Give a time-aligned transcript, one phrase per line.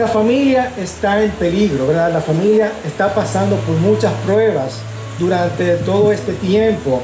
[0.00, 2.10] La familia está en peligro, ¿verdad?
[2.10, 4.76] La familia está pasando por muchas pruebas
[5.18, 7.02] durante todo este tiempo.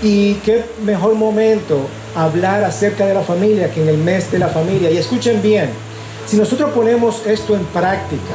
[0.00, 4.46] Y qué mejor momento hablar acerca de la familia que en el mes de la
[4.46, 4.92] familia.
[4.92, 5.70] Y escuchen bien,
[6.24, 8.34] si nosotros ponemos esto en práctica,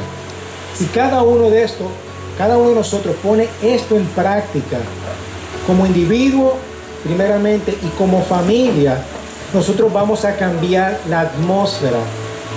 [0.76, 1.86] si cada uno de estos,
[2.36, 4.76] cada uno de nosotros pone esto en práctica,
[5.66, 6.58] como individuo
[7.02, 8.98] primeramente y como familia,
[9.54, 12.00] nosotros vamos a cambiar la atmósfera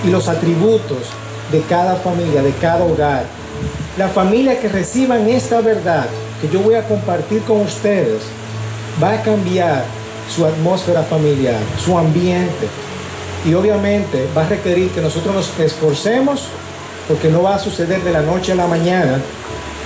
[0.06, 1.08] y los atributos
[1.52, 3.24] de cada familia, de cada hogar.
[3.98, 6.06] La familia que reciban esta verdad
[6.42, 8.22] que yo voy a compartir con ustedes
[9.02, 9.84] va a cambiar
[10.34, 12.68] su atmósfera familiar, su ambiente.
[13.46, 16.48] Y obviamente va a requerir que nosotros nos esforcemos,
[17.08, 19.20] porque no va a suceder de la noche a la mañana,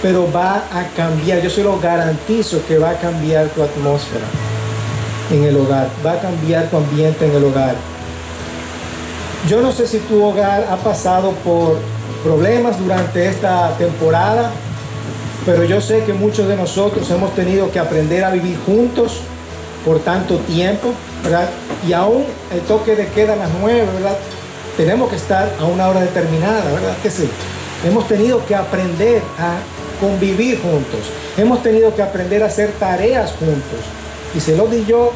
[0.02, 4.26] pero va a cambiar, yo se lo garantizo que va a cambiar tu atmósfera
[5.32, 7.93] en el hogar, va a cambiar tu ambiente en el hogar.
[9.50, 11.78] Yo no sé si tu hogar ha pasado por
[12.24, 14.52] problemas durante esta temporada,
[15.46, 19.20] pero yo sé que muchos de nosotros hemos tenido que aprender a vivir juntos
[19.84, 21.50] por tanto tiempo, ¿verdad?
[21.86, 24.18] Y aún el toque de queda a las nueve, ¿verdad?
[24.78, 26.96] Tenemos que estar a una hora determinada, ¿verdad?
[27.04, 27.30] Que sí.
[27.86, 29.58] Hemos tenido que aprender a
[30.00, 31.02] convivir juntos.
[31.36, 33.80] Hemos tenido que aprender a hacer tareas juntos.
[34.34, 35.12] Y se lo di yo,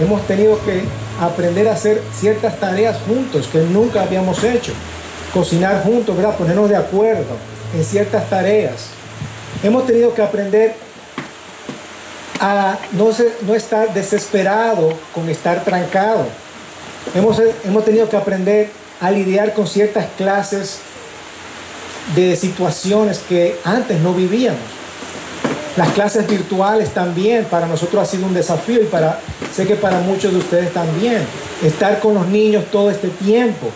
[0.00, 0.82] hemos tenido que
[1.20, 4.72] aprender a hacer ciertas tareas juntos que nunca habíamos hecho.
[5.32, 6.36] Cocinar juntos, ¿verdad?
[6.36, 7.36] Ponernos de acuerdo
[7.74, 8.86] en ciertas tareas.
[9.62, 10.74] Hemos tenido que aprender
[12.40, 13.10] a no,
[13.46, 16.26] no estar desesperado con estar trancado.
[17.14, 20.78] Hemos, hemos tenido que aprender a lidiar con ciertas clases
[22.14, 24.79] de situaciones que antes no vivíamos.
[25.76, 29.20] Las clases virtuales también para nosotros ha sido un desafío y para
[29.54, 31.22] sé que para muchos de ustedes también
[31.62, 33.68] estar con los niños todo este tiempo.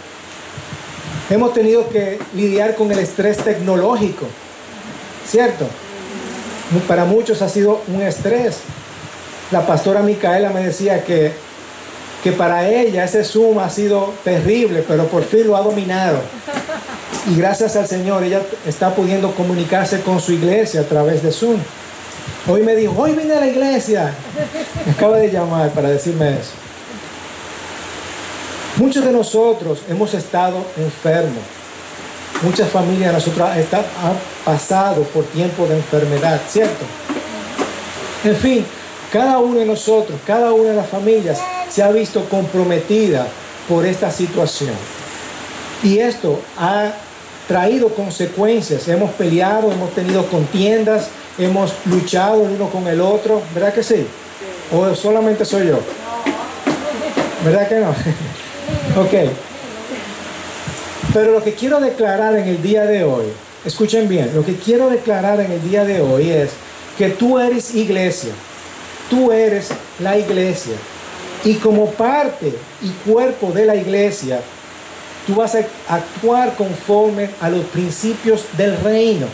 [1.30, 4.26] Hemos tenido que lidiar con el estrés tecnológico,
[5.26, 5.66] ¿cierto?
[6.88, 8.58] Para muchos ha sido un estrés.
[9.50, 11.32] La pastora Micaela me decía que,
[12.22, 16.18] que para ella ese Zoom ha sido terrible, pero por fin lo ha dominado.
[17.30, 21.58] Y gracias al Señor, ella está pudiendo comunicarse con su iglesia a través de Zoom.
[22.46, 24.12] Hoy me dijo, hoy vine a la iglesia.
[24.84, 26.52] Me acaba de llamar para decirme eso.
[28.76, 31.42] Muchos de nosotros hemos estado enfermos.
[32.42, 36.84] Muchas familias de nosotros han pasado por tiempo de enfermedad, ¿cierto?
[38.24, 38.66] En fin,
[39.10, 41.38] cada uno de nosotros, cada una de las familias
[41.70, 43.26] se ha visto comprometida
[43.68, 44.74] por esta situación.
[45.82, 46.92] Y esto ha
[47.48, 48.88] traído consecuencias.
[48.88, 54.06] Hemos peleado, hemos tenido contiendas, hemos luchado el uno con el otro, ¿verdad que sí?
[54.72, 55.78] ¿O solamente soy yo?
[57.44, 57.90] ¿Verdad que no?
[59.02, 59.30] ok.
[61.12, 63.26] Pero lo que quiero declarar en el día de hoy,
[63.64, 66.50] escuchen bien, lo que quiero declarar en el día de hoy es
[66.98, 68.32] que tú eres iglesia,
[69.10, 69.68] tú eres
[70.00, 70.74] la iglesia.
[71.44, 74.40] Y como parte y cuerpo de la iglesia,
[75.26, 79.26] tú vas a actuar conforme a los principios del reino.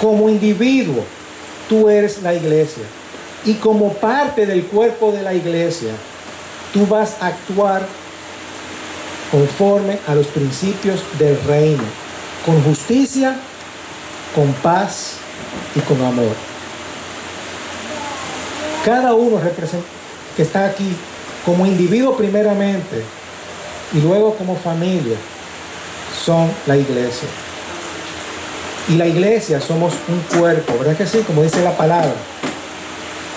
[0.00, 1.04] Como individuo,
[1.68, 2.84] tú eres la iglesia.
[3.44, 5.92] Y como parte del cuerpo de la iglesia,
[6.72, 7.86] tú vas a actuar
[9.30, 11.82] conforme a los principios del reino,
[12.46, 13.36] con justicia,
[14.34, 15.14] con paz
[15.74, 16.34] y con amor.
[18.84, 19.40] Cada uno
[20.36, 20.88] que está aquí
[21.44, 23.02] como individuo primeramente
[23.94, 25.16] y luego como familia
[26.24, 27.28] son la iglesia.
[28.88, 31.18] Y la iglesia somos un cuerpo, ¿verdad que sí?
[31.26, 32.12] Como dice la palabra.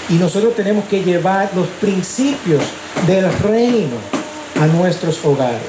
[0.10, 2.64] Y nosotros tenemos que llevar los principios
[3.06, 3.96] del reino
[4.60, 5.62] a nuestros hogares,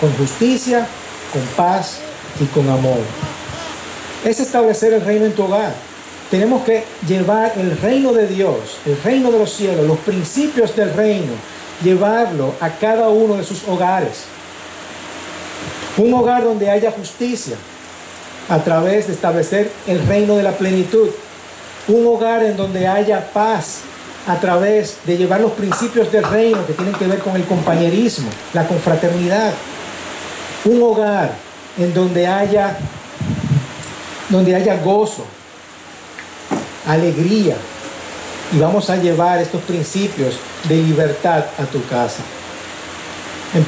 [0.00, 0.86] con justicia,
[1.32, 1.98] con paz
[2.40, 3.00] y con amor.
[4.24, 5.74] Es establecer el reino en tu hogar.
[6.30, 10.92] Tenemos que llevar el reino de Dios, el reino de los cielos, los principios del
[10.94, 11.32] reino,
[11.82, 14.24] llevarlo a cada uno de sus hogares.
[15.96, 17.56] Un hogar donde haya justicia
[18.48, 21.08] a través de establecer el reino de la plenitud.
[21.88, 23.80] Un hogar en donde haya paz
[24.26, 28.28] a través de llevar los principios del reino que tienen que ver con el compañerismo,
[28.52, 29.52] la confraternidad.
[30.64, 31.32] Un hogar
[31.78, 32.78] en donde haya
[34.28, 35.24] donde haya gozo,
[36.86, 37.56] alegría,
[38.52, 40.34] y vamos a llevar estos principios
[40.64, 42.22] de libertad a tu casa.
[43.54, 43.66] En,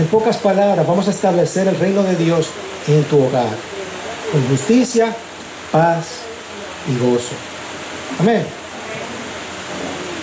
[0.00, 2.48] en pocas palabras, vamos a establecer el reino de Dios
[2.88, 3.46] en tu hogar,
[4.32, 5.14] con justicia,
[5.70, 6.06] paz
[6.88, 7.34] y gozo.
[8.18, 8.44] Amén.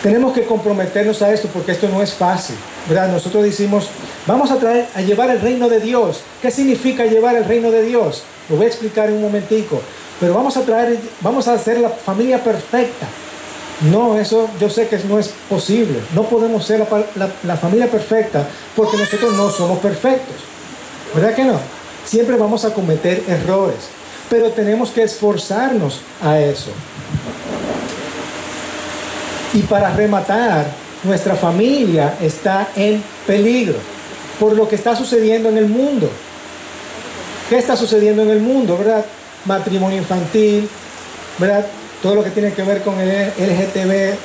[0.03, 2.55] Tenemos que comprometernos a esto porque esto no es fácil.
[2.87, 3.11] ¿verdad?
[3.11, 3.89] Nosotros decimos,
[4.29, 6.21] Vamos a traer a llevar el reino de Dios.
[6.39, 8.21] ¿Qué significa llevar el reino de Dios?
[8.47, 9.81] Lo voy a explicar en un momentico.
[10.19, 13.07] Pero vamos a traer, vamos a hacer la familia perfecta.
[13.81, 15.99] No, eso yo sé que no es posible.
[16.13, 16.85] No podemos ser
[17.43, 18.45] la, familia perfecta
[18.75, 20.35] porque nosotros no somos perfectos.
[21.15, 21.59] ¿Verdad que no?
[22.05, 23.89] Siempre vamos a cometer errores.
[24.29, 26.71] Pero tenemos que esforzarnos a eso.
[29.53, 30.67] Y para rematar,
[31.03, 33.77] nuestra familia está en peligro
[34.39, 36.09] por lo que está sucediendo en el mundo.
[37.49, 39.03] ¿Qué está sucediendo en el mundo, verdad?
[39.45, 40.69] Matrimonio infantil,
[41.39, 41.65] ¿verdad?
[42.01, 44.15] Todo lo que tiene que ver con el LGTB,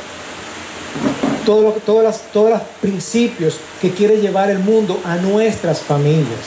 [1.44, 6.40] todo lo, todas las, todos los principios que quiere llevar el mundo a nuestras familias.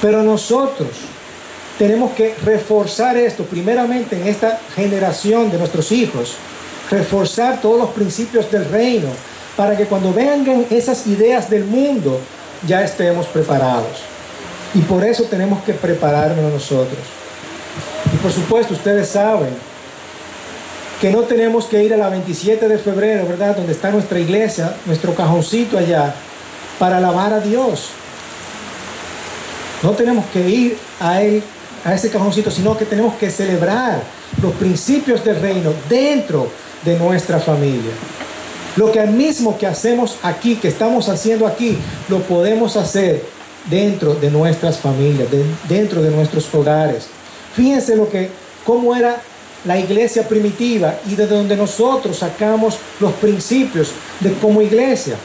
[0.00, 0.88] Pero nosotros
[1.78, 6.34] tenemos que reforzar esto, primeramente en esta generación de nuestros hijos,
[6.90, 9.08] reforzar todos los principios del reino,
[9.56, 12.20] para que cuando vengan esas ideas del mundo,
[12.66, 14.02] ya estemos preparados.
[14.74, 16.98] Y por eso tenemos que prepararnos nosotros.
[18.12, 19.50] Y por supuesto, ustedes saben
[21.00, 23.56] que no tenemos que ir a la 27 de febrero, ¿verdad?
[23.56, 26.14] Donde está nuestra iglesia, nuestro cajoncito allá,
[26.78, 27.88] para alabar a Dios.
[29.82, 31.42] No tenemos que ir a él,
[31.86, 34.02] a ese cajoncito, sino que tenemos que celebrar
[34.42, 36.48] los principios del reino dentro
[36.84, 37.92] de nuestra familia.
[38.76, 41.78] Lo que mismo que hacemos aquí, que estamos haciendo aquí,
[42.10, 43.24] lo podemos hacer
[43.70, 45.28] dentro de nuestras familias,
[45.66, 47.06] dentro de nuestros hogares.
[47.54, 48.28] Fíjense lo que,
[48.66, 49.20] cómo era
[49.64, 55.16] la iglesia primitiva y de donde nosotros sacamos los principios de como iglesia.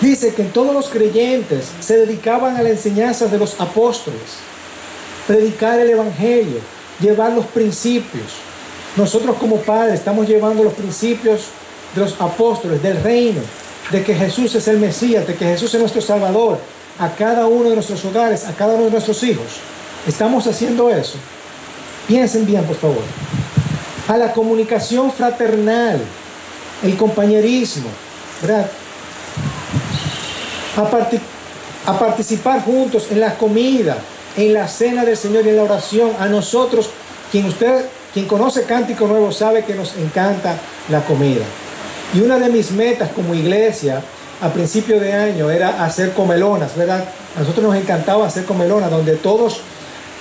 [0.00, 4.20] Dice que todos los creyentes se dedicaban a la enseñanza de los apóstoles,
[5.26, 6.60] predicar el evangelio,
[7.00, 8.24] llevar los principios.
[8.96, 11.46] Nosotros como padres estamos llevando los principios
[11.94, 13.40] de los apóstoles, del reino,
[13.90, 16.58] de que Jesús es el Mesías, de que Jesús es nuestro Salvador,
[16.98, 19.46] a cada uno de nuestros hogares, a cada uno de nuestros hijos.
[20.06, 21.18] Estamos haciendo eso.
[22.08, 23.02] Piensen bien, por favor.
[24.08, 26.00] A la comunicación fraternal,
[26.82, 27.90] el compañerismo,
[28.40, 28.66] ¿verdad?
[31.86, 33.98] A, participar juntos en la comida,
[34.38, 36.12] en la cena del Señor y en la oración.
[36.18, 36.88] A nosotros,
[37.30, 37.84] quien usted,
[38.14, 40.56] quien conoce Cántico Nuevo, sabe que nos encanta
[40.88, 41.44] la comida.
[42.14, 44.00] Y una de mis metas como iglesia
[44.40, 47.04] a principio de año era hacer comelonas, ¿verdad?
[47.36, 49.60] A nosotros nos encantaba hacer comelonas, donde todos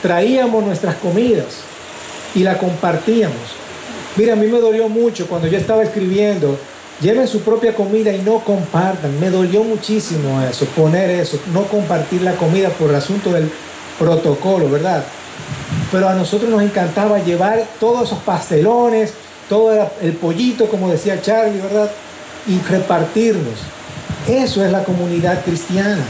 [0.01, 1.63] traíamos nuestras comidas
[2.35, 3.35] y la compartíamos.
[4.15, 6.57] Mira, a mí me dolió mucho cuando yo estaba escribiendo,
[7.01, 9.19] lleven su propia comida y no compartan.
[9.19, 13.50] Me dolió muchísimo eso, poner eso, no compartir la comida por el asunto del
[14.00, 15.03] protocolo, ¿verdad?
[15.91, 19.13] Pero a nosotros nos encantaba llevar todos esos pastelones,
[19.47, 21.89] todo el pollito, como decía Charlie, ¿verdad?
[22.47, 23.59] Y repartirnos.
[24.27, 26.03] Eso es la comunidad cristiana.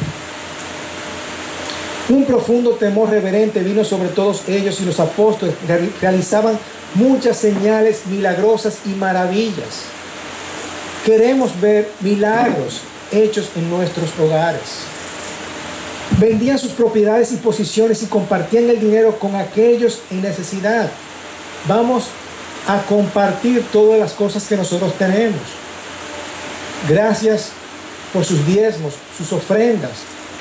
[2.10, 5.56] Un profundo temor reverente vino sobre todos ellos y los apóstoles
[6.02, 6.58] realizaban
[6.94, 9.84] muchas señales milagrosas y maravillas.
[11.06, 12.82] Queremos ver milagros
[13.12, 14.86] hechos en nuestros hogares.
[16.18, 20.90] Vendían sus propiedades y posiciones y compartían el dinero con aquellos en necesidad.
[21.68, 22.06] Vamos
[22.68, 25.42] a compartir todas las cosas que nosotros tenemos.
[26.88, 27.50] Gracias
[28.14, 29.92] por sus diezmos, sus ofrendas,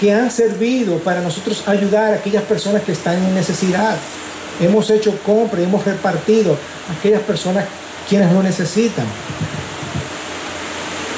[0.00, 3.96] que han servido para nosotros ayudar a aquellas personas que están en necesidad.
[4.60, 6.56] Hemos hecho compra y hemos repartido
[6.88, 7.64] a aquellas personas
[8.08, 9.06] quienes lo necesitan.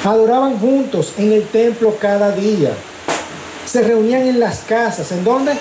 [0.03, 2.71] Adoraban juntos en el templo cada día.
[3.65, 5.11] Se reunían en las casas.
[5.11, 5.53] ¿En dónde?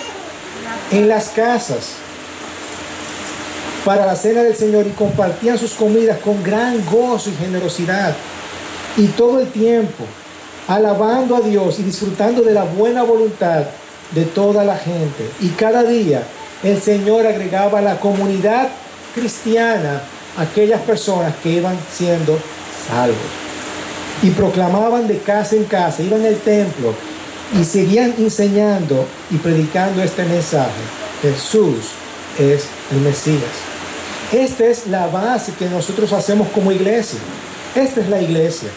[0.90, 1.94] En las casas
[3.84, 8.14] para la cena del Señor y compartían sus comidas con gran gozo y generosidad.
[8.96, 10.04] Y todo el tiempo
[10.68, 13.64] alabando a Dios y disfrutando de la buena voluntad
[14.12, 15.28] de toda la gente.
[15.40, 16.22] Y cada día
[16.62, 18.68] el Señor agregaba a la comunidad
[19.14, 20.02] cristiana
[20.36, 22.38] aquellas personas que iban siendo
[22.86, 23.16] salvos.
[24.22, 26.92] Y proclamaban de casa en casa, iban al templo
[27.58, 30.82] y seguían enseñando y predicando este mensaje.
[31.22, 31.92] Jesús
[32.38, 33.42] es el Mesías.
[34.32, 37.18] Esta es la base que nosotros hacemos como iglesia.
[37.74, 38.68] Esta es la iglesia.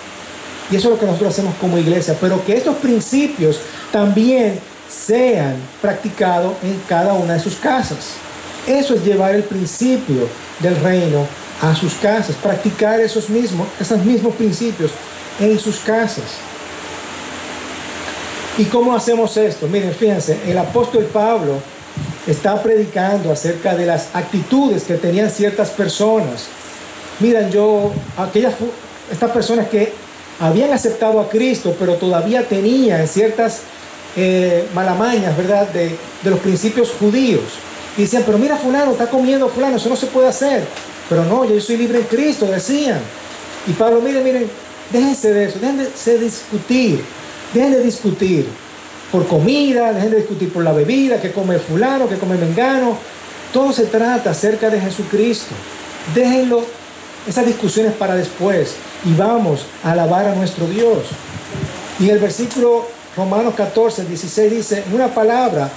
[0.72, 2.16] Y eso es lo que nosotros hacemos como iglesia.
[2.20, 3.60] Pero que estos principios
[3.92, 4.60] también
[4.90, 8.14] sean practicados en cada una de sus casas.
[8.66, 10.28] Eso es llevar el principio
[10.60, 11.26] del reino
[11.62, 14.92] a sus casas, practicar esos mismos, esos mismos principios
[15.40, 16.26] en sus casas.
[18.58, 19.68] ¿Y cómo hacemos esto?
[19.68, 21.54] Miren, fíjense, el apóstol Pablo
[22.28, 26.46] está predicando acerca de las actitudes que tenían ciertas personas.
[27.20, 28.54] Miren, yo, aquellas,
[29.12, 29.94] estas personas que
[30.42, 33.62] habían aceptado a Cristo, pero todavía tenían ciertas
[34.18, 35.68] eh, malamañas, ¿verdad?
[35.70, 37.44] De, de los principios judíos.
[37.96, 40.64] Y decían, pero mira fulano, está comiendo fulano, eso no se puede hacer.
[41.08, 43.00] Pero no, yo soy libre en Cristo, decían.
[43.68, 44.50] Y Pablo, miren, miren,
[44.92, 47.04] déjense de eso, déjense discutir,
[47.54, 48.48] dejen de discutir
[49.12, 52.98] por comida, dejen de discutir por la bebida, que come fulano, que come mengano.
[53.54, 55.54] Todo se trata acerca de Jesucristo.
[56.16, 56.66] Déjenlo,
[57.28, 58.76] esas discusiones para después
[59.06, 61.06] y vamos a alabar a nuestro Dios.
[62.00, 65.70] Y el versículo Romanos 14, 16 dice, en una palabra,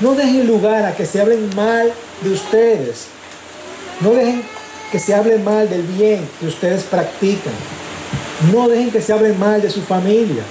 [0.00, 3.06] no dejen lugar a que se hablen mal de ustedes.
[4.00, 4.42] No dejen
[4.90, 7.52] que se hable mal del bien que ustedes practican.
[8.52, 10.42] No dejen que se hablen mal de su familia.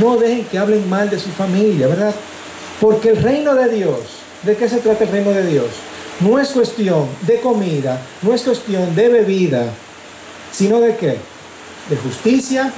[0.00, 2.14] No dejen que hablen mal de su familia, ¿verdad?
[2.80, 4.00] Porque el reino de Dios,
[4.42, 5.68] ¿de qué se trata el reino de Dios?
[6.20, 9.66] No es cuestión de comida, no es cuestión de bebida,
[10.50, 11.16] sino de qué?
[11.88, 12.72] De justicia,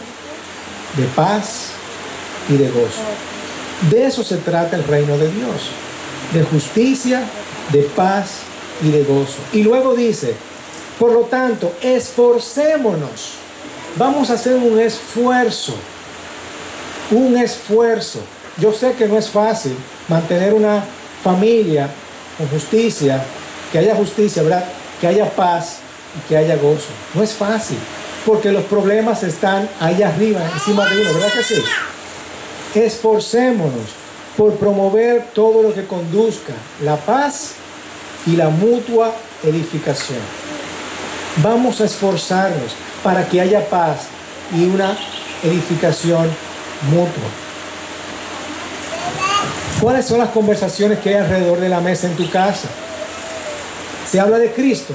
[0.97, 1.69] de paz
[2.49, 3.01] y de gozo.
[3.91, 5.71] De eso se trata el reino de Dios,
[6.35, 7.23] de justicia,
[7.73, 8.41] de paz
[8.83, 9.39] y de gozo.
[9.55, 10.35] Y luego dice,
[10.99, 13.37] por lo tanto, esforcémonos.
[13.97, 15.75] Vamos a hacer un esfuerzo,
[17.11, 18.21] un esfuerzo.
[18.59, 19.75] Yo sé que no es fácil
[20.09, 20.85] mantener una
[21.25, 21.89] familia
[22.41, 23.23] con justicia,
[23.71, 24.65] que haya justicia, ¿verdad?
[24.99, 25.77] Que haya paz
[26.17, 26.89] y que haya gozo.
[27.15, 27.77] No es fácil,
[28.25, 31.63] porque los problemas están ahí arriba, encima de uno, ¿verdad que sí?
[32.75, 33.91] Esforcémonos
[34.39, 37.53] por promover todo lo que conduzca la paz
[38.27, 40.21] y la mutua edificación.
[41.43, 44.07] Vamos a esforzarnos para que haya paz
[44.57, 44.97] y una
[45.43, 46.27] edificación
[46.91, 47.50] mutua.
[49.81, 52.69] ¿Cuáles son las conversaciones que hay alrededor de la mesa en tu casa?
[54.11, 54.93] Se habla de Cristo.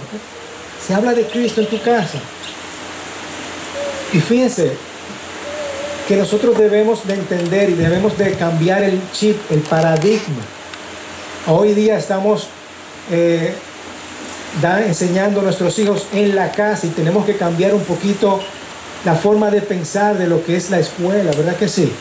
[0.85, 2.19] Se habla de Cristo en tu casa.
[4.13, 4.73] Y fíjense
[6.07, 10.43] que nosotros debemos de entender y debemos de cambiar el chip, el paradigma.
[11.47, 12.47] Hoy día estamos
[13.11, 13.55] eh,
[14.85, 18.39] enseñando a nuestros hijos en la casa y tenemos que cambiar un poquito
[19.03, 21.91] la forma de pensar de lo que es la escuela, ¿verdad que sí?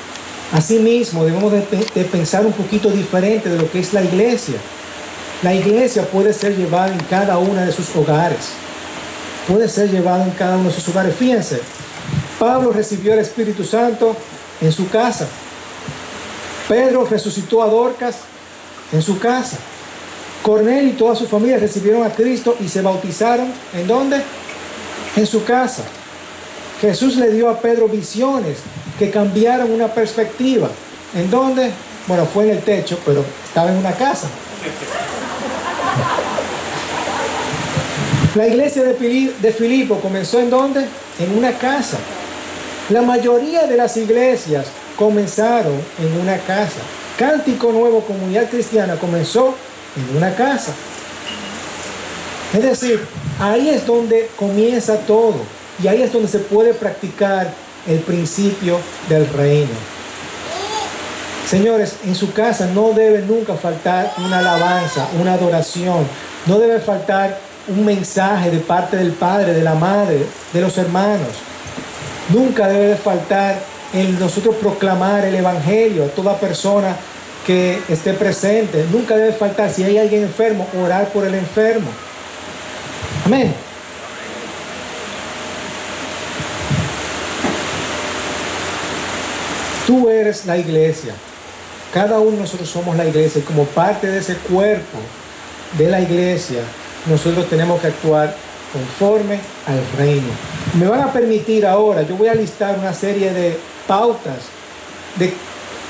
[0.53, 4.55] Asimismo, debemos de, pensar un poquito diferente de lo que es la iglesia.
[5.43, 8.51] La iglesia puede ser llevada en cada una de sus hogares.
[9.49, 11.15] Puede ser llevada en cada uno de sus hogares.
[11.17, 11.61] Fíjense,
[12.39, 14.17] Pablo recibió el Espíritu Santo
[14.61, 15.27] en su casa.
[16.69, 18.17] Pedro resucitó a Dorcas
[18.93, 19.59] en su casa.
[20.43, 23.53] Cornelio y toda su familia recibieron a Cristo y se bautizaron.
[23.75, 24.23] ¿En dónde?
[25.17, 25.83] En su casa.
[26.81, 28.59] Jesús le dio a Pedro visiones
[28.99, 30.69] que cambiaron una perspectiva.
[31.15, 31.71] ¿En dónde?
[32.07, 34.29] Bueno, fue en el techo, pero estaba en una casa.
[38.35, 40.85] La iglesia de Filipo comenzó en dónde?
[41.21, 41.99] En una casa.
[42.91, 44.67] La mayoría de las iglesias
[44.99, 46.81] comenzaron en una casa.
[47.19, 49.55] Cántico Nuevo Comunidad Cristiana comenzó
[49.97, 50.73] en una casa.
[52.53, 53.01] Es decir,
[53.41, 55.37] ahí es donde comienza todo
[55.83, 57.53] y ahí es donde se puede practicar
[57.87, 59.95] el principio del reino.
[61.49, 66.07] Señores, en su casa no debe nunca faltar una alabanza, una adoración.
[66.47, 67.39] No debe faltar
[67.69, 71.29] un mensaje de parte del Padre, de la Madre, de los hermanos.
[72.31, 73.57] Nunca debe faltar
[73.93, 76.97] en nosotros proclamar el Evangelio a toda persona
[77.47, 78.87] que esté presente.
[78.91, 81.89] Nunca debe faltar, si hay alguien enfermo, orar por el enfermo.
[83.27, 83.55] Amén.
[89.87, 91.15] Tú eres la iglesia.
[91.93, 94.99] Cada uno de nosotros somos la iglesia y como parte de ese cuerpo
[95.79, 96.61] de la iglesia,
[97.07, 98.35] nosotros tenemos que actuar
[98.73, 100.29] conforme al reino.
[100.79, 104.49] Me van a permitir ahora, yo voy a listar una serie de pautas
[105.17, 105.33] de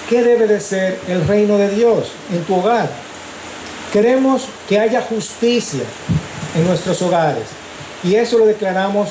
[0.08, 2.90] qué debe de ser el reino de Dios en tu hogar.
[3.92, 5.84] Queremos que haya justicia
[6.54, 7.44] en nuestros hogares
[8.02, 9.10] y eso lo declaramos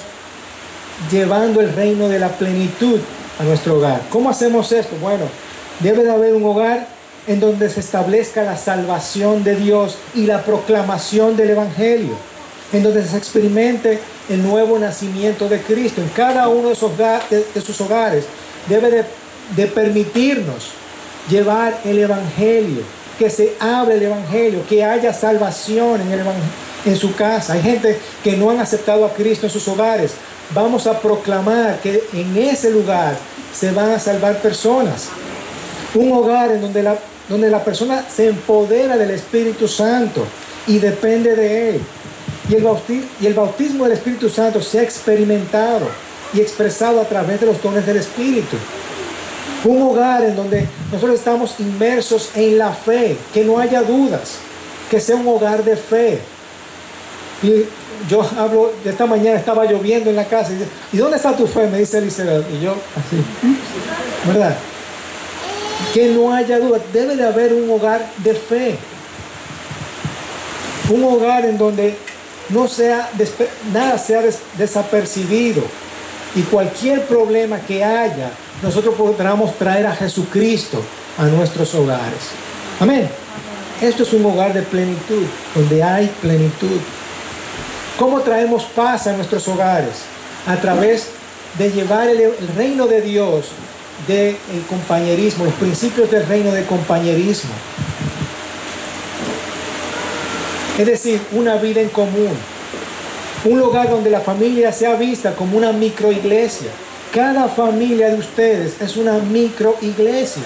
[1.10, 3.00] llevando el reino de la plenitud
[3.40, 4.02] a nuestro hogar.
[4.10, 4.96] ¿Cómo hacemos esto?
[5.02, 5.26] Bueno,
[5.80, 6.88] debe de haber un hogar
[7.28, 12.18] en donde se establezca la salvación de Dios y la proclamación del Evangelio
[12.74, 14.00] en donde se experimente
[14.30, 16.02] el nuevo nacimiento de Cristo.
[16.02, 18.26] En cada uno de, sus hogares
[18.68, 19.06] debe
[19.56, 20.72] de, permitirnos
[21.30, 22.82] llevar el Evangelio,
[23.20, 27.54] que se hable el Evangelio, que haya salvación en, en su casa.
[27.54, 30.14] Hay gente que no han aceptado a Cristo en sus hogares.
[30.52, 33.16] Vamos a proclamar que en ese lugar
[33.54, 35.10] se van a salvar personas.
[35.96, 36.96] Un hogar en donde la,
[37.30, 40.26] donde la persona se empodera del Espíritu Santo
[40.68, 41.82] y depende de Él.
[42.50, 45.88] Y el, bautismo, y el bautismo del Espíritu Santo se ha experimentado
[46.34, 48.58] y expresado a través de los dones del Espíritu.
[49.66, 54.36] Un hogar en donde nosotros estamos inmersos en la fe, que no haya dudas,
[54.90, 56.20] que sea un hogar de fe.
[57.42, 57.66] Y
[58.10, 61.36] yo hablo, de esta mañana estaba lloviendo en la casa y dice, ¿y dónde está
[61.36, 61.68] tu fe?
[61.68, 62.46] Me dice Elizabeth.
[62.52, 63.24] Y yo, así,
[64.28, 64.56] ¿verdad?
[65.94, 68.78] Que no haya duda, debe de haber un hogar de fe.
[70.90, 71.96] Un hogar en donde
[72.50, 73.10] no sea
[73.74, 74.22] nada sea
[74.58, 75.64] desapercibido
[76.36, 80.82] y cualquier problema que haya, nosotros podamos traer a Jesucristo
[81.18, 82.32] a nuestros hogares.
[82.80, 83.08] Amén.
[83.82, 85.24] Esto es un hogar de plenitud,
[85.54, 86.80] donde hay plenitud.
[87.98, 90.02] ¿Cómo traemos paz a nuestros hogares?
[90.48, 91.10] A través
[91.58, 93.50] de llevar el, reino de Dios,
[94.08, 94.36] del
[94.68, 97.52] compañerismo, los principios del reino de compañerismo.
[100.78, 102.32] Es decir, una vida en común.
[103.46, 106.70] Un lugar donde la familia sea vista como una microiglesia.
[107.14, 110.44] Cada familia de ustedes es una microiglesia.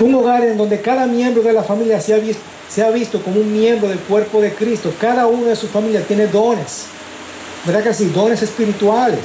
[0.00, 3.52] Un hogar en donde cada miembro de la familia sea visto, sea visto como un
[3.52, 4.92] miembro del cuerpo de Cristo.
[4.98, 6.86] Cada uno de su familia tiene dones.
[7.66, 8.06] ¿Verdad que sí?
[8.06, 9.20] Dones espirituales.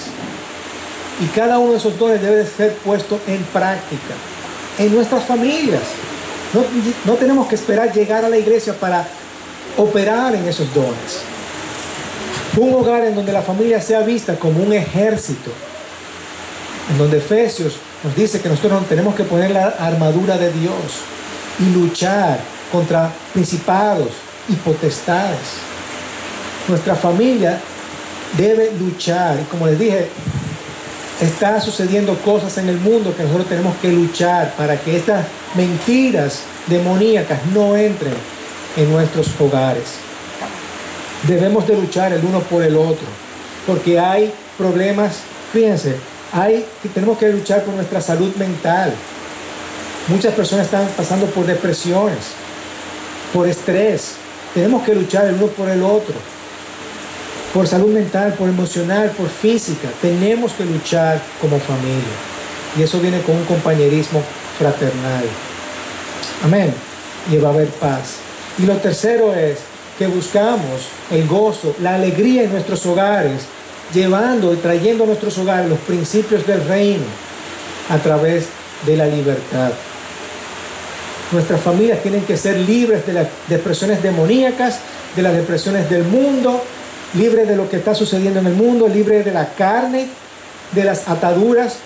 [1.22, 4.14] Y cada uno de esos dones debe ser puesto en práctica.
[4.78, 5.82] En nuestras familias.
[6.54, 6.64] No,
[7.06, 9.08] no tenemos que esperar llegar a la iglesia para
[9.78, 11.22] operar en esos dones.
[12.58, 15.52] Un hogar en donde la familia sea vista como un ejército.
[16.92, 20.76] En donde Efesios nos dice que nosotros tenemos que poner la armadura de Dios
[21.60, 22.40] y luchar
[22.72, 24.10] contra principados
[24.50, 25.40] y potestades.
[26.68, 27.60] Nuestra familia
[28.38, 29.38] debe luchar.
[29.50, 30.08] Como les dije,
[31.22, 36.42] está sucediendo cosas en el mundo que nosotros tenemos que luchar para que estas mentiras
[36.68, 38.14] demoníacas no entren
[38.76, 39.86] en nuestros hogares.
[41.24, 43.08] Debemos de luchar el uno por el otro,
[43.66, 45.18] porque hay problemas,
[45.52, 45.96] fíjense,
[46.32, 48.94] hay, tenemos que luchar por nuestra salud mental.
[50.10, 52.20] Muchas personas están pasando por depresiones,
[53.34, 54.16] por estrés.
[54.54, 56.16] Tenemos que luchar el uno por el otro.
[57.54, 59.88] Por salud mental, por emocional, por física.
[60.02, 62.18] Tenemos que luchar como familia.
[62.78, 64.22] Y eso viene con un compañerismo
[64.58, 65.26] fraternal.
[66.44, 66.74] Amén.
[67.32, 68.18] Y va a haber paz.
[68.60, 69.60] Y lo tercero es
[69.98, 73.44] que buscamos el gozo, la alegría en nuestros hogares,
[73.94, 77.06] llevando y trayendo a nuestros hogares los principios del reino
[77.90, 78.48] a través
[78.86, 79.72] de la libertad.
[81.32, 84.80] Nuestras familias tienen que ser libres de las depresiones demoníacas,
[85.16, 86.64] de las depresiones del mundo,
[87.16, 90.08] libres de lo que está sucediendo en el mundo, libres de la carne,
[90.72, 91.78] de las ataduras,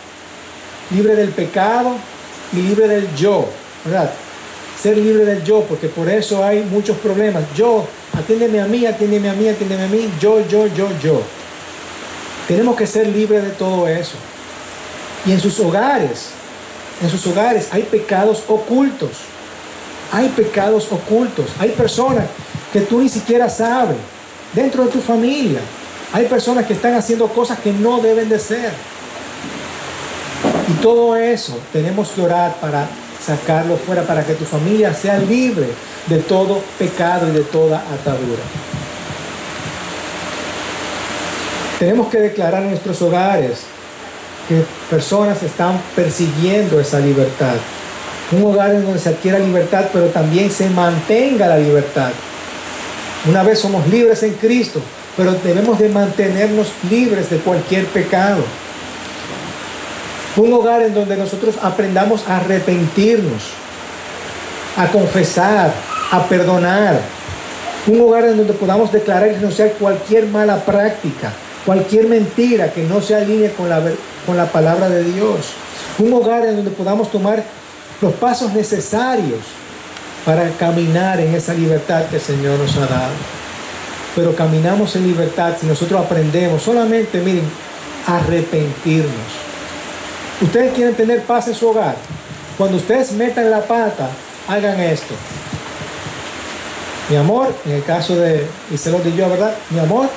[0.91, 1.95] libre del pecado
[2.54, 3.47] y libre del yo,
[3.86, 4.12] ¿verdad?
[4.80, 7.43] Ser libre del yo, porque por eso hay muchos problemas.
[7.56, 11.21] Yo atiéndeme a mí, atiéndeme a mí, atiéndeme a mí, yo, yo, yo, yo.
[12.47, 14.15] Tenemos que ser libres de todo eso.
[15.25, 16.32] Y en sus hogares,
[17.02, 19.10] en sus hogares hay pecados ocultos.
[20.12, 21.48] Hay pecados ocultos.
[21.60, 22.26] Hay personas
[22.72, 23.98] que tú ni siquiera sabes.
[24.54, 25.60] Dentro de tu familia.
[26.14, 28.72] Hay personas que están haciendo cosas que no deben de ser.
[30.68, 32.88] Y todo eso tenemos que orar para
[33.26, 35.68] sacarlo fuera, para que tu familia sea libre
[36.08, 38.42] de todo pecado y de toda atadura.
[41.80, 43.62] Tenemos que declarar en nuestros hogares
[44.52, 47.54] que personas están persiguiendo esa libertad.
[48.34, 52.12] Un hogar en donde se adquiera libertad, pero también se mantenga la libertad.
[53.30, 54.82] Una vez somos libres en Cristo,
[55.16, 58.44] pero debemos de mantenernos libres de cualquier pecado.
[60.36, 63.52] Un hogar en donde nosotros aprendamos a arrepentirnos,
[64.76, 65.72] a confesar,
[66.12, 67.00] a perdonar.
[67.88, 71.32] Un hogar en donde podamos declarar y renunciar cualquier mala práctica,
[71.66, 73.82] cualquier mentira que no se alinee con la,
[74.38, 75.54] la palabra de Dios.
[76.00, 77.44] Un hogar en donde podamos tomar
[78.02, 79.39] los pasos necesarios
[80.26, 83.13] para caminar en esa libertad que el Señor nos ha dado.
[84.15, 87.46] Pero caminamos en libertad si nosotros aprendemos solamente, miren,
[88.08, 89.12] arrepentirnos.
[90.41, 91.96] Ustedes quieren tener paz en su hogar.
[92.58, 94.10] Cuando ustedes metan la pata,
[94.48, 95.13] hagan esto.
[97.10, 99.54] Mi amor, en el caso de y yo, ¿verdad?
[99.70, 100.10] Mi amor,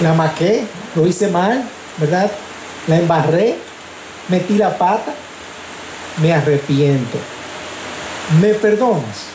[0.00, 1.62] la maqué, lo hice mal,
[1.98, 2.30] ¿verdad?
[2.88, 3.56] La embarré,
[4.28, 5.12] metí la pata,
[6.20, 7.18] me arrepiento.
[8.40, 9.26] ¿Me perdonas?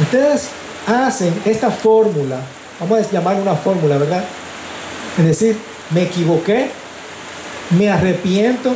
[0.00, 0.48] Ustedes
[0.86, 2.40] hacen esta fórmula,
[2.80, 4.24] vamos a llamar una fórmula, ¿verdad?
[5.18, 5.56] Es decir,
[5.90, 6.70] me equivoqué,
[7.70, 8.74] me arrepiento,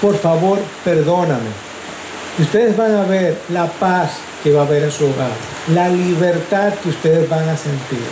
[0.00, 1.50] por favor, perdóname.
[2.38, 4.10] ustedes van a ver la paz
[4.42, 5.30] que va a haber en su hogar,
[5.74, 8.04] la libertad que ustedes van a sentir.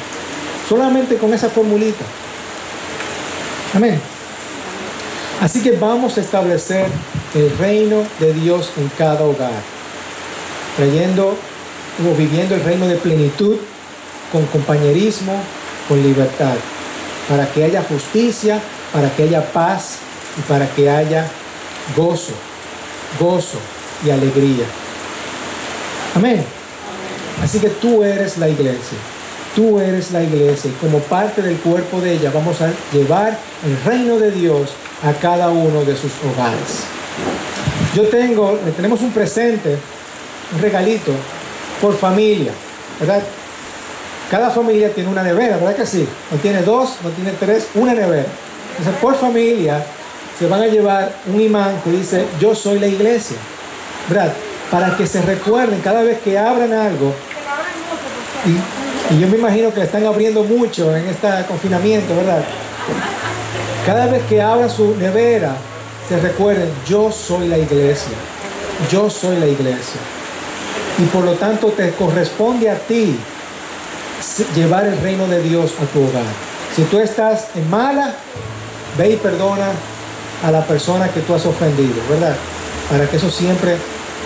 [0.68, 2.04] Solamente con esa formulita.
[3.76, 4.00] Amén.
[5.42, 6.86] Así que vamos a establecer
[7.34, 9.52] el reino de Dios en cada hogar,
[10.78, 11.36] trayendo
[12.00, 13.58] o viviendo el reino de plenitud
[14.32, 15.34] con compañerismo,
[15.90, 16.54] con libertad,
[17.28, 18.62] para que haya justicia,
[18.94, 19.98] para que haya paz
[20.38, 21.26] y para que haya
[21.94, 22.32] gozo,
[23.20, 23.58] gozo
[24.06, 24.64] y alegría.
[26.14, 26.42] Amén.
[27.42, 28.96] Así que tú eres la iglesia.
[29.56, 33.90] Tú eres la iglesia y como parte del cuerpo de ella vamos a llevar el
[33.90, 34.70] reino de Dios
[35.02, 36.84] a cada uno de sus hogares.
[37.94, 39.78] Yo tengo, tenemos un presente,
[40.54, 41.12] un regalito
[41.80, 42.52] por familia,
[43.00, 43.22] ¿verdad?
[44.30, 46.06] Cada familia tiene una nevera, ¿verdad que sí?
[46.30, 48.26] No tiene dos, no tiene tres, una nevera.
[48.76, 49.82] Entonces, por familia
[50.38, 53.38] se van a llevar un imán que dice, yo soy la iglesia,
[54.10, 54.34] ¿verdad?
[54.70, 57.14] Para que se recuerden cada vez que abran algo.
[58.44, 62.42] Y, y yo me imagino que están abriendo mucho en este confinamiento, ¿verdad?
[63.86, 65.56] Cada vez que abran su nevera,
[66.08, 68.16] se recuerden, yo soy la iglesia.
[68.90, 70.00] Yo soy la iglesia.
[70.98, 73.16] Y por lo tanto te corresponde a ti
[74.54, 76.24] llevar el reino de Dios a tu hogar.
[76.74, 78.14] Si tú estás en mala,
[78.98, 79.68] ve y perdona
[80.44, 82.34] a la persona que tú has ofendido, ¿verdad?
[82.90, 83.76] Para que eso siempre,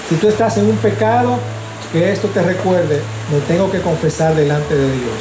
[0.08, 1.38] si tú estás en un pecado,
[1.92, 3.00] que esto te recuerde,
[3.32, 5.14] me tengo que confesar delante de Dios.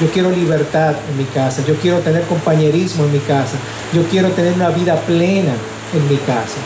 [0.00, 3.56] Yo quiero libertad en mi casa, yo quiero tener compañerismo en mi casa,
[3.92, 5.52] yo quiero tener una vida plena
[5.94, 6.58] en mi casa.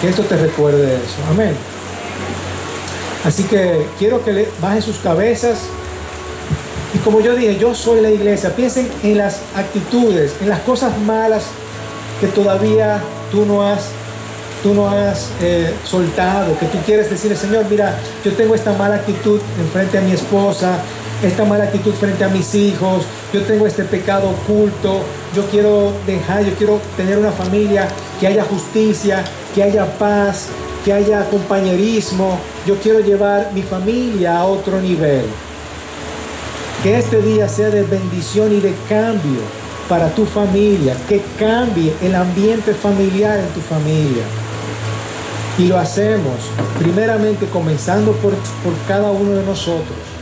[0.00, 1.16] Que esto te recuerde eso.
[1.30, 1.54] Amén.
[3.24, 5.58] Así que quiero que bajen sus cabezas.
[6.94, 8.54] Y como yo dije, yo soy la iglesia.
[8.54, 11.44] Piensen en las actitudes, en las cosas malas
[12.20, 13.88] que todavía tú no has,
[14.66, 18.96] tú no has eh, soltado, que tú quieres decirle, Señor, mira, yo tengo esta mala
[18.96, 20.78] actitud en frente a mi esposa,
[21.22, 25.02] esta mala actitud frente a mis hijos, yo tengo este pecado oculto,
[25.36, 27.86] yo quiero dejar, yo quiero tener una familia
[28.18, 29.22] que haya justicia,
[29.54, 30.48] que haya paz,
[30.84, 35.26] que haya compañerismo, yo quiero llevar mi familia a otro nivel.
[36.82, 39.42] Que este día sea de bendición y de cambio
[39.88, 44.24] para tu familia, que cambie el ambiente familiar en tu familia.
[45.58, 46.34] Y lo hacemos
[46.78, 50.15] primeramente comenzando por, por cada uno de nosotros